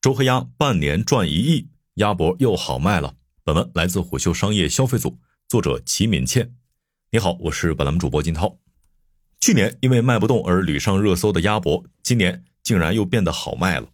[0.00, 3.16] 周黑鸭半年赚一亿，鸭脖又好卖了。
[3.44, 6.54] 本文来自虎嗅商业消费组，作者齐敏倩。
[7.10, 8.56] 你好，我是本栏目主播金涛。
[9.42, 13.90] 去年因为卖不动而屡上热搜的鸭脖，今年竟然又变得好卖了。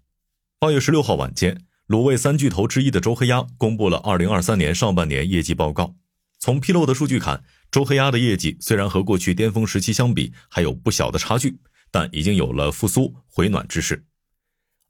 [0.60, 5.96] 八月十六号晚间，卤味三巨头之一的周黑鸭公布了二零二三年上半年业绩报告。
[6.38, 7.42] 从披露的数据看，
[7.72, 11.58] 周黑鸭的业绩虽然和过去巅峰时期相比还有不小的差距。
[11.90, 14.04] 但已经有了复苏回暖之势。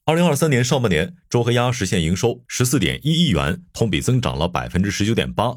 [0.08, 5.56] 二零二三年上半年，周黑鸭实现营收十四点一亿元，同比增长了百分之十九点八，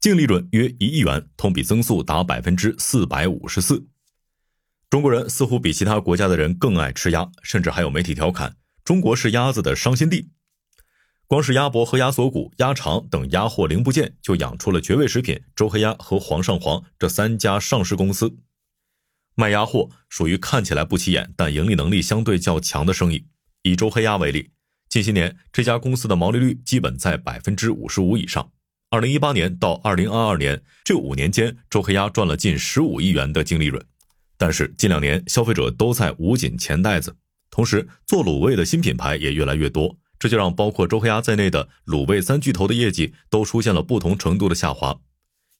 [0.00, 3.86] 净利润约一亿元，同比增速达百分之四百五十四。
[4.88, 10.30] 中国人似乎比其他国家的人更爱吃鸭，甚至还有媒体调侃中国是鸭子的伤心地。
[11.26, 18.38] 光是鸭脖和鸭锁骨、鸭肠等鸭货零部件，就养出了绝味食品周黑鸭和煌上煌这三家上市公司。
[19.34, 23.26] 卖鸭货属于看起来不起眼，但盈利能力相对较强的生意。
[23.62, 24.50] 以周黑鸭为例，
[24.88, 28.50] 近些年这家公司的毛利率基本在百分之五十五以上。
[28.88, 33.84] 二零一八年到二零二二年这五年间，周黑鸭赚了近十五亿元的净利润。
[34.36, 37.14] 但是近两年消费者都在捂紧钱袋子，
[37.50, 44.98] 同时做卤味的新品牌也越来越多，这就让包括周黑鸭在内的卤味三巨头的业绩都出现了不同程度的下滑。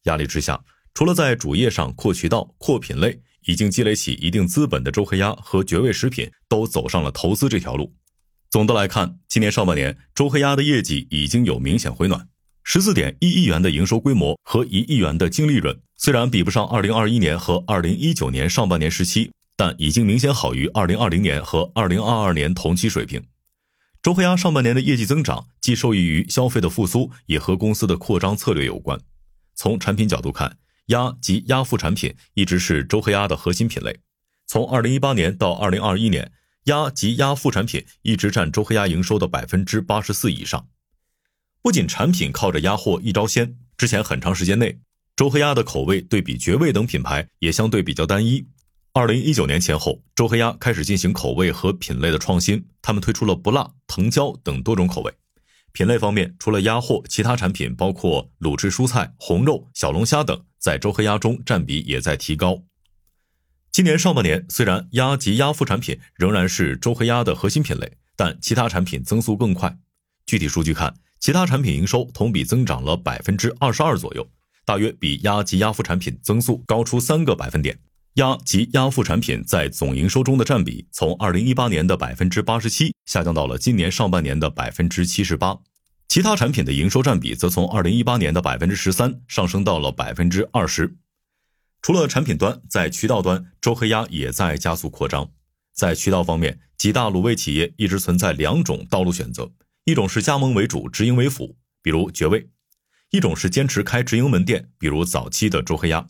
[0.05, 7.95] 压力之下，除了在主业上扩渠道、扩品类，已经积累起一定资本的周黑鸭和绝味食品都走上了投资这条路。
[8.51, 12.29] 总的来看，今年上半年周黑鸭的业绩已经有明显回暖，
[12.65, 23.23] 十四点一亿元的营收规模和一亿元的净利润，虽然比不上二零二一年和二零一九年上半年时期，但已经明显好于二零二零年和二零二二年同期水平。
[24.03, 28.99] 周黑鸭上半年的业绩增长，既受益于消费的复苏，也和公司的扩张策略有关。
[29.55, 30.57] 从产品角度看，
[30.91, 34.01] 鸭及鸭副产品一直是周黑鸭的核心品类。
[34.47, 36.33] 从二零一八年到二零二一年，
[36.65, 40.69] 鸭及鸭副产品一直占周黑鸭营收的百分之八十四以上。
[41.63, 44.81] 不仅产品靠着鸭货一招鲜，之前很长时间内，
[45.15, 48.45] 周黑鸭的口味对比绝味等品牌也相对比较单一。
[48.93, 55.15] 二零一九年前后，周黑鸭开始进行口味和品类的创新，他们推出了不辣、藤椒等多种口味。
[55.72, 62.64] 品类方面，除了鸭货，其他产品包括卤制蔬菜、红肉、小龙虾等，在周黑鸭中占比也在提高。
[63.70, 69.78] 今年上半年，虽然鸭及鸭副产品仍然是周黑鸭的核心品类，但其他产品增速更快。
[70.26, 74.28] 具体数据看，其他产品营收同比增长了百分之二十二左右，
[74.64, 77.78] 大约比鸭及鸭副产品增速高出三个百分点。
[78.15, 85.56] 鸭及鸭副产品在总营收中的占比，从二零一八年的百分之八十七下降到了今年上半年的百分之七十八。
[86.09, 90.97] 其他产品的营收占比则从二零一八年的百分之十三上升到了百分之二十。
[91.82, 95.31] 除了产品端，在渠道端，周黑鸭也在加速扩张。
[95.72, 99.53] 在渠道方面，几大卤味企业一直存在两种道路选择：
[99.84, 102.41] 一种是加盟为主，直营为辅，比如绝味；
[103.12, 106.09] 一种是坚持开直营门店，比如早期的周黑鸭。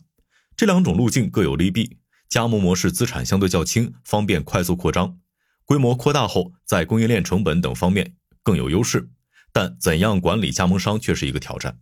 [0.55, 1.97] 这两种路径各有利弊。
[2.29, 5.17] 加盟模式资产相对较轻，方便快速扩张；
[5.65, 9.09] 规模扩大后，在供应链成本等方面更有优势。
[9.51, 11.79] 但怎样管理加盟商却是一个挑战。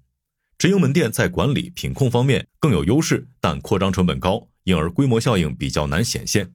[0.58, 6.52] 直营门店在管理品控方面更有优势，但扩张成本高，因而规模效应比较难显现。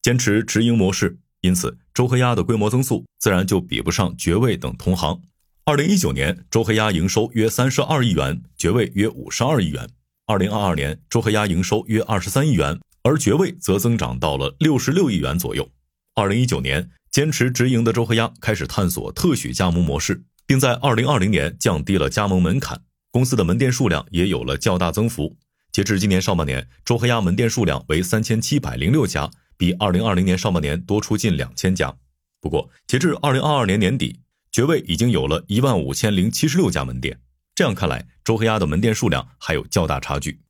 [0.00, 5.20] 坚持直营模式，因此周黑鸭的规模增速自然就比不上绝味等同行。
[5.64, 9.90] 二零一九年，周黑鸭营收约三十二亿元，绝味约五十二亿元。
[10.30, 15.68] 二零二二年，周黑鸭营收约二十三亿元，而绝味则增长到了六十六亿元左右。
[16.14, 22.80] 二零一九年，坚持直营的周黑鸭开始探索特许加盟模式，并在二零二零年降低了加盟门槛，
[23.10, 25.36] 公司的门店数量也有了较大增幅。
[25.72, 31.92] 截至今年上半年，周黑鸭门店数量为三千七百零六家，比二零二零年上半年多出近两千家。
[32.40, 34.20] 不过，截至二零二二年年底，
[34.52, 37.18] 绝味已经有了一万五千零七十六家门店。
[37.60, 40.40] 这样看来，周黑鸭的门店数量还有较大差距。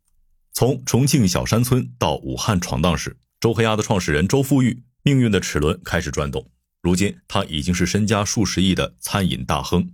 [0.52, 6.48] 从重庆小山村到武汉闯荡时，周黑鸭的创始人周富裕命运的齿轮开始转动。
[6.80, 9.90] 如今，他已经是身家数十亿的餐饮大亨。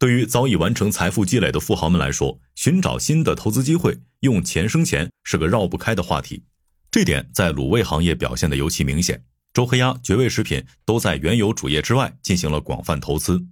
[0.00, 6.42] 对于早已完成财富积累的富豪们来说，寻找新的投资机会，用钱生钱是个绕不开的话题。
[6.90, 9.22] 这点在卤味行业表现的尤其明显。
[9.54, 13.46] 周黑鸭、绝味食品都在原有主业之外进行了广泛投资。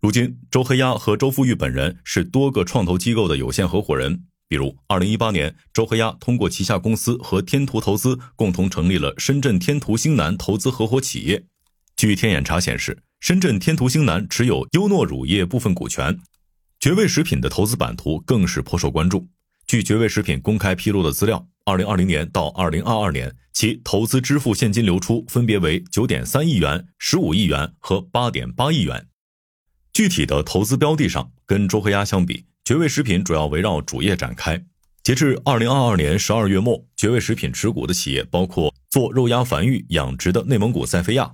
[0.00, 4.24] 如今，周黑鸭和周富裕本人是多个创投机构的有限合伙人。
[4.48, 11.44] 比如，二零一八年，周黑鸭通过旗下公司和天图投资共同成立了深圳天图星南投资合伙企业。
[11.96, 16.18] 据天眼查显示，深圳天图星南持有优诺乳业部分股权。
[16.80, 19.28] 绝味食品的投资版图更是颇受关注。
[19.66, 29.06] 据绝味食品公开披露的资料，二零二零年到二零二二年，其投资支付现金流出分别为九点三亿元、十五亿元和八点八亿元。
[29.92, 34.64] 具体的投资标的上，跟周黑鸭相比，绝味食品主要围绕主业展开。
[35.02, 41.32] 截至二零二二年十二月末，绝味食品持股的企业包括做肉鸭繁育养殖的内蒙古赛菲亚、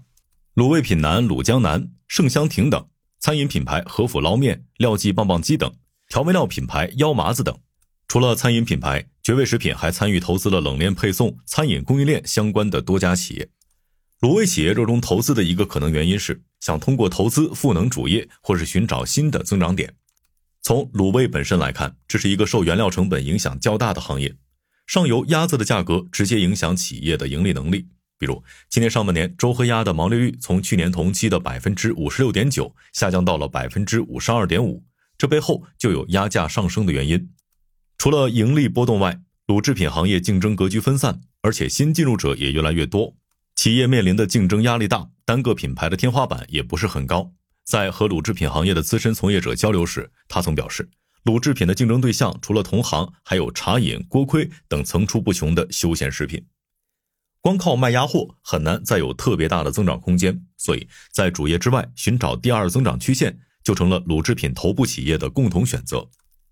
[0.54, 2.88] 卤味品南卤江南、盛香亭等；
[3.20, 5.70] 餐饮品牌和府捞面、廖记棒棒鸡等；
[6.08, 7.58] 调味料品牌腰麻子等。
[8.08, 13.48] 除了餐饮品牌，绝味食品还参与投资了冷链配送、餐饮供应链相关的多家企业。
[14.20, 19.94] 卤味企业热衷投资的一个可能原因是想通过投资赋能主业，或是寻找新的增长点。
[20.62, 24.34] 从卤味本身来看，这是一个受原料成本影响较大的行业，
[24.84, 27.86] 上游鸭子的价格直接影响企业的盈利能力。
[28.18, 34.82] 比如，今年上半年周黑鸭的毛利率从去年同期的百分之五十六点九下降到了百分之五十二点五，
[35.16, 37.30] 这背后就有鸭价上升的原因。
[37.96, 43.14] 除了盈利波动外，卤制品行业竞争格局分散，而且新进入者也越来越多。
[43.66, 47.32] 企业面临的竞争压力大，单个品牌的天花板也不是很高。
[47.64, 50.88] 在和乳制品行业的资深从业者交流时，他曾表示，
[51.24, 56.46] 乳制品的竞争对象除了同行，还有茶饮、锅盔等层出不穷的休闲食品。
[57.40, 66.08] 光靠卖鸭货很难再有特别大的增长空间，所以在主业之外寻找第二增长曲线，就成了乳制品头部企业的共同选择。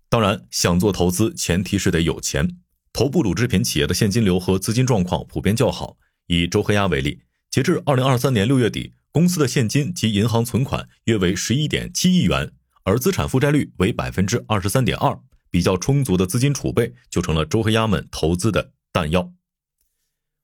[0.09, 2.57] 当然，想做投资，前提是得有钱。
[2.91, 5.95] 头部乳制品企业的现金流和资金状况普遍较好。
[6.27, 12.51] 以周黑鸭为例，截至二零二三年六月底，公司的现金及银行存款约为十一点七亿元，
[12.83, 15.19] 而资产负债率为百分之二十三点二，
[15.49, 19.31] 比较充足的资金储备就成了周黑鸭们投资的弹药。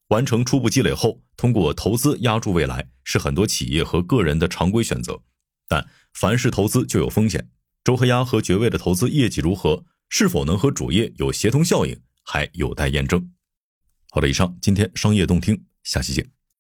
[0.08, 5.22] 完成初步积累后，通过投资压住未来，是很多企业和个人的常规选择。
[5.68, 7.50] 但凡是投资就有风险，
[7.84, 13.32] 周黑鸭和绝味的投资业绩如何，是否能和主业有协同效应，还有待验证。
[14.10, 15.64] 好的，以上今天商业动听。
[15.84, 16.41] 下期见。